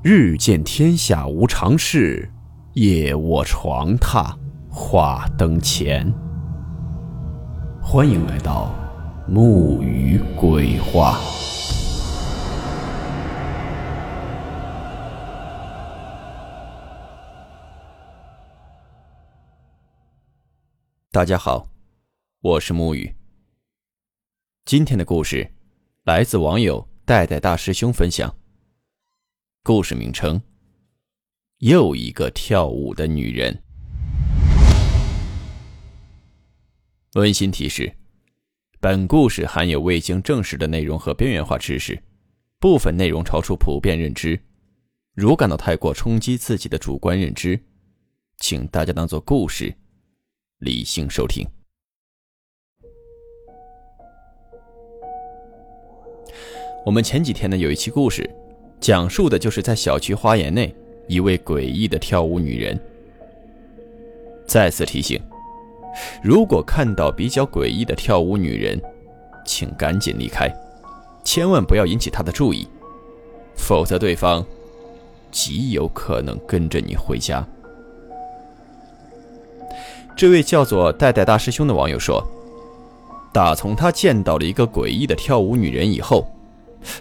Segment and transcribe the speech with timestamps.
[0.00, 2.30] 日见天下无常事，
[2.74, 4.32] 夜卧床榻
[4.70, 6.08] 话灯前。
[7.82, 8.72] 欢迎来到
[9.26, 11.18] 木鱼鬼话。
[21.10, 21.68] 大家好，
[22.40, 23.12] 我是木鱼。
[24.64, 25.50] 今天的故事
[26.04, 28.32] 来自网友代代大师兄分享。
[29.62, 30.40] 故事名称：
[31.58, 33.62] 又一个跳舞的女人。
[37.14, 37.92] 温馨提示：
[38.80, 42.02] 本故事含有未经证实的内容和边缘化知识，
[42.58, 44.40] 部分内容超出普遍认知。
[45.14, 47.60] 如感到太过冲击自己的主观认知，
[48.38, 49.74] 请大家当做故事，
[50.60, 51.46] 理性收听。
[56.86, 58.30] 我们前几天呢有一期故事。
[58.80, 60.74] 讲述的就是在小区花园内
[61.08, 62.78] 一位诡异的跳舞女人。
[64.46, 65.20] 再次提醒：
[66.22, 68.80] 如果看到比较诡异的跳舞女人，
[69.44, 70.48] 请赶紧离开，
[71.24, 72.66] 千万不要引起她的注意，
[73.56, 74.44] 否则对方
[75.30, 77.46] 极有可能跟着你回家。
[80.16, 82.24] 这位叫做代代大师兄的网友说
[83.34, 86.26] ：“打从他见到了一个诡异的跳舞女人以后。”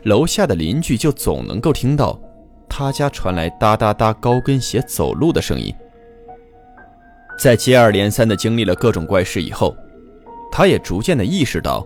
[0.03, 2.19] 楼下的邻居就总能够听到
[2.67, 5.73] 他家传来哒哒哒高跟鞋走路的声音。
[7.39, 9.75] 在接二连三的经历了各种怪事以后，
[10.51, 11.85] 他也逐渐的意识到，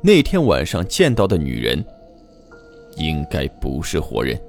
[0.00, 1.84] 那天晚上见到的女人
[2.96, 4.40] 应该不是活人，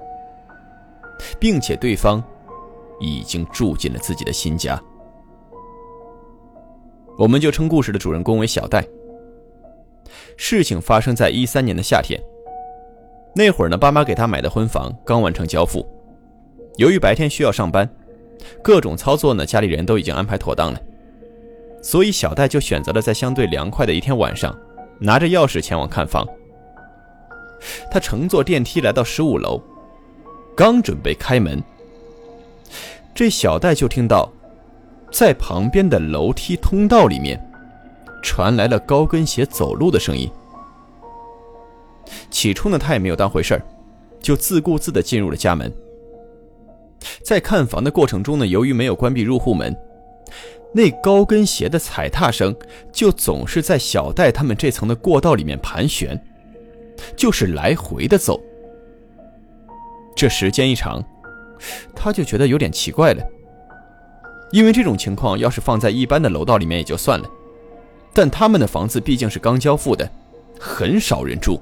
[1.38, 2.22] 并且对方
[2.98, 4.82] 已经住进了自己的新家。
[7.18, 8.82] 我们就称故事的主人公为小戴。
[10.38, 12.18] 事情发生在一三年的夏天。
[13.34, 15.86] 那会儿呢，爸妈给他买的婚房刚完成交付，
[16.76, 17.88] 由于白天需要上班，
[18.62, 20.80] 各种操作呢，家里人都已经安排妥当了，
[21.82, 24.54] 所以小戴就选择了在相对凉快的一天晚上，
[24.98, 26.26] 拿着钥匙前往看房。
[27.90, 29.62] 他乘坐电梯来到十五楼，
[30.54, 31.62] 刚准备开门，
[33.14, 34.30] 这小戴就听到，
[35.10, 37.40] 在旁边的楼梯通道里面，
[38.22, 40.30] 传来了高跟鞋走路的声音。
[42.30, 43.62] 起初呢，他也没有当回事儿，
[44.20, 45.72] 就自顾自地进入了家门。
[47.22, 49.76] 在看房的过程中呢，由于没有关闭入户门，
[50.72, 52.54] 那高跟鞋的踩踏声
[52.92, 56.20] 就总是在小戴他们这层的过道里面盘旋，
[57.16, 58.40] 就是来回的走。
[60.14, 61.02] 这时间一长，
[61.94, 63.22] 他就觉得有点奇怪了，
[64.52, 67.28] 因为这种情况要是放在一般的楼道里面也就算了，
[68.12, 70.08] 但他们的房子毕竟是刚交付的，
[70.60, 71.60] 很少人住。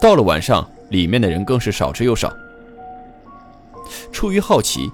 [0.00, 2.32] 到了晚上，里面的人更是少之又少。
[4.10, 4.90] 出于好奇，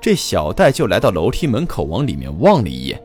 [0.00, 3.02] 这小戴就来到楼梯门口，往里面望了一眼。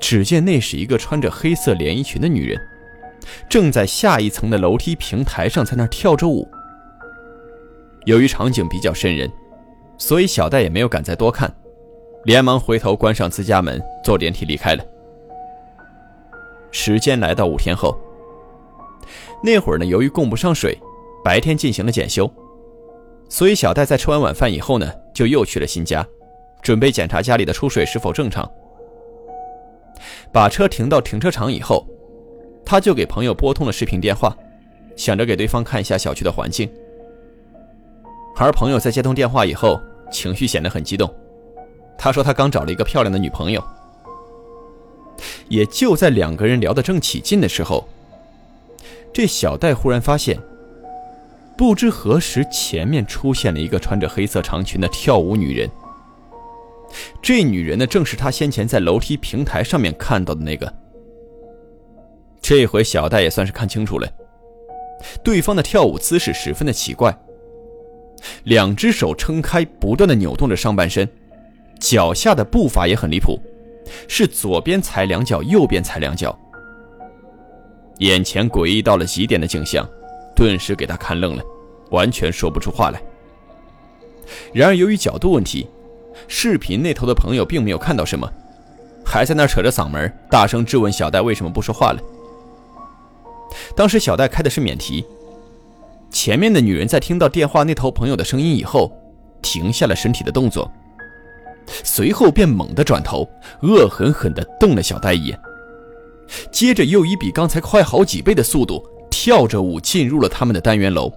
[0.00, 2.60] 只见那是一个穿着黑色连衣裙的女人，
[3.48, 6.48] 正在下一层的楼梯平台上在那跳着舞。
[8.04, 9.30] 由于场景比较瘆人，
[9.98, 11.52] 所以小戴也没有敢再多看，
[12.24, 14.84] 连忙回头关上自家门，坐电梯离开了。
[16.70, 17.98] 时间来到五天后。
[19.42, 20.76] 那会儿呢，由于供不上水，
[21.24, 22.30] 白天进行了检修，
[23.28, 26.06] 所以小戴在吃完晚饭以后呢，就又去了新家，
[26.60, 28.50] 准备检查家里的出水是否正常。
[30.32, 31.86] 把车停到停车场以后，
[32.64, 34.36] 他就给朋友拨通了视频电话，
[34.96, 36.68] 想着给对方看一下小区的环境。
[38.36, 41.12] 而朋友在接通电话以后，情绪显得很激动，
[41.96, 43.62] 他说他刚找了一个漂亮的女朋友。
[45.48, 47.86] 也就在两个人聊得正起劲的时候。
[49.18, 50.38] 这小戴忽然发现，
[51.56, 55.68] 不知何时前面出现了一个穿着黑色长裙的跳舞女人。
[57.20, 60.72] 这女人呢，正是他先前在楼梯平台上面看到的那个。
[62.40, 64.08] 这回小戴也算是看清楚了，
[65.24, 67.12] 对方的跳舞姿势十分的奇怪，
[68.44, 71.08] 两只手撑开，不断的扭动着上半身，
[71.80, 73.36] 脚下的步伐也很离谱，
[74.06, 76.38] 是左边踩两脚，右边踩两脚。
[77.98, 79.88] 眼前诡异到了极点的景象，
[80.34, 81.42] 顿时给他看愣了，
[81.90, 83.02] 完全说不出话来。
[84.52, 85.68] 然而由于角度问题，
[86.26, 88.30] 视频那头的朋友并没有看到什么，
[89.04, 92.00] 还在那扯着嗓门大声质问小戴为什么不说话了。
[93.74, 95.04] 当时小戴开的是免提，
[96.10, 98.92] 前面的女人在听到电话那头朋友的声音以后，
[99.42, 100.70] 停下了身体的动作，
[101.66, 103.28] 随后便猛地转头，
[103.62, 105.40] 恶狠狠地瞪了小戴一眼。
[106.50, 111.12] 接着又以比刚才快好几倍的速度跳着舞进入了他们的单元楼。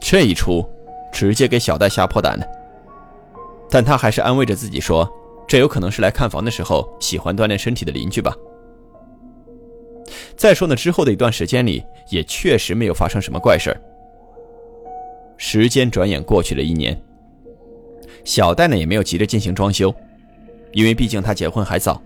[0.00, 0.64] 这一出，
[1.12, 2.44] 直接给小戴吓破胆了。
[3.70, 5.08] 但他还是安慰着自己说
[5.48, 8.34] ：“这有可能是来看房的时候喜欢锻炼身体的邻居吧。”
[10.36, 13.80] 再说呢，之后的一段时间里，也确实没有发生什么怪事儿。
[15.36, 17.00] 时间转眼过去了一年，
[18.24, 19.94] 小戴呢也没有急着进行装修，
[20.72, 22.00] 因为毕竟他结婚还早，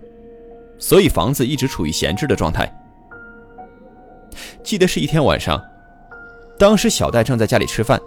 [0.78, 2.70] 所以房子一直处于闲置的状态。
[4.62, 5.62] 记得是一天晚上，
[6.58, 8.00] 当时小戴正在家里吃饭，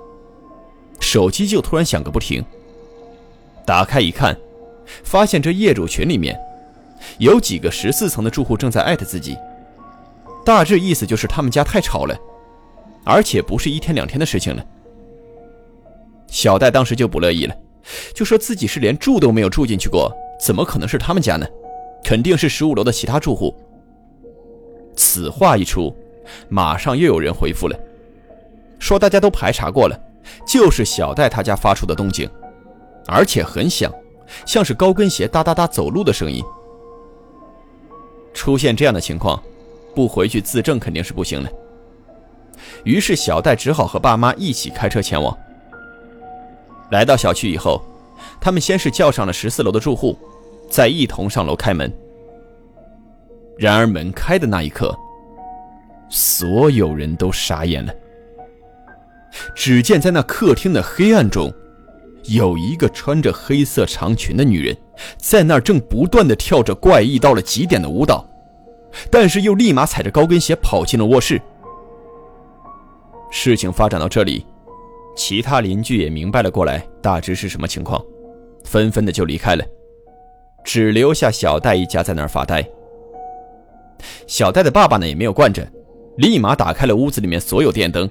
[1.00, 2.44] 手机就突然响个不停。
[3.66, 4.38] 打开一看，
[5.04, 6.39] 发现这业主群里面
[7.18, 9.38] 有几个十四层的住户正在艾特自己，
[10.45, 12.18] 大致意思就是他们家太吵了，
[13.04, 14.65] 而且不是一天两天的事情了。
[16.27, 17.56] 小戴当时就不乐意了，
[18.13, 21.48] 就说自己是连住都没有住进去过，怎么可能是他们家呢？
[22.04, 23.56] 肯定是十五楼的其他住户。
[24.96, 25.96] 此话一出，
[26.50, 27.80] 马上又有人回复了，
[28.80, 30.00] 说大家都排查过了，
[30.48, 32.30] 就是小戴他家发出的动静。
[33.07, 33.92] 而且很响，
[34.46, 36.44] 像是高跟鞋哒哒哒走路的声音。
[38.34, 39.42] 出现这样的情况，
[39.96, 41.51] 不回去自证肯定是不行的。
[42.84, 45.36] 于是小戴只好和爸妈一起开车前往。
[46.92, 47.81] 来到小区以后，
[48.40, 50.18] 他们先是叫上了十四楼的住户，
[50.69, 51.92] 再一同上楼开门。
[53.57, 54.95] 然而门开的那一刻，
[56.10, 57.94] 所有人都傻眼了。
[59.56, 61.54] 只见在那客厅的黑暗中。
[62.25, 64.77] 有一个穿着黑色长裙的女人，
[65.18, 68.24] 在那儿正不断的跳着怪异到了极点的舞蹈，
[69.10, 71.42] 但是又立马踩着高跟鞋跑进了卧室。
[73.31, 74.45] 事情发展到这里，
[75.15, 78.04] 其他邻居也明白了过来，大致是什么情况，
[78.65, 79.65] 纷纷的就离开了，
[80.63, 82.63] 只留下小戴一家在那儿发呆。
[84.27, 85.67] 小戴的爸爸呢也没有惯着，
[86.17, 88.09] 立马打开了屋子里面所有电灯，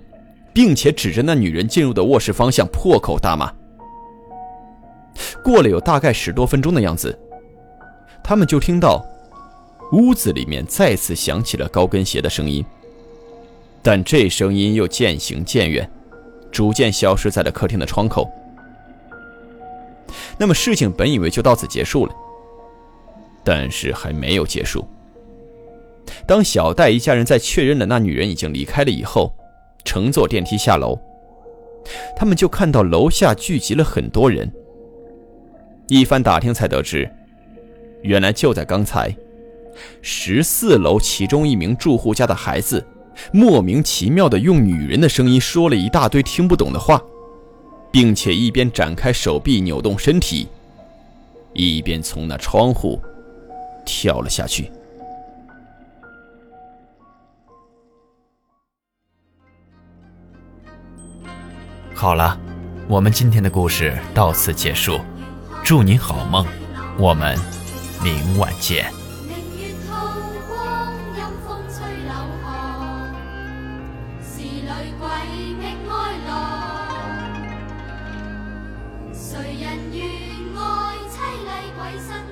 [0.52, 3.52] 并且指着那女人进入的卧室方向破口大骂。
[5.42, 7.16] 过了有大概十多分钟的样子，
[8.22, 9.04] 他们就听到
[9.92, 12.64] 屋子里面再次响起了高跟鞋的声音，
[13.82, 15.90] 但这声音又渐行渐远，
[16.50, 18.28] 逐渐消失在了客厅的窗口。
[20.36, 22.12] 那么事情本以为就到此结束了，
[23.48, 24.86] 但是还没有结束。
[26.26, 29.32] 当小戴一家人在确认了那女人已经离开了以后，
[29.86, 30.98] 乘坐电梯下楼，
[32.14, 34.52] 他们就看到楼下聚集了很多人。
[35.86, 37.10] 一番打听才得知，
[38.02, 39.16] 原来就在刚才，
[40.02, 42.86] 十四楼其中一名住户家的孩子，
[43.32, 47.02] 莫名其妙的用女人的声音说了一大堆听不懂的话，
[47.90, 50.48] 并且一边展开手臂扭动身体，
[51.54, 53.00] 一边从那窗户
[53.88, 54.70] 跳了下去。
[61.94, 62.38] 好了，
[62.86, 65.00] 我们今天的故事到此结束，
[65.64, 66.46] 祝你好梦，
[66.98, 67.36] 我们
[68.04, 68.92] 明晚见。
[79.14, 80.06] 谁人愿
[80.56, 82.27] 爱凄厉鬼神？